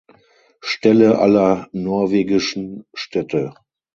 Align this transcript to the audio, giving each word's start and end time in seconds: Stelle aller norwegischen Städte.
Stelle 0.61 1.19
aller 1.19 1.69
norwegischen 1.73 2.85
Städte. 2.91 3.53